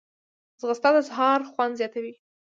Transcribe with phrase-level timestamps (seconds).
[0.59, 2.13] ځغاسته د سهار خوند زیاتوي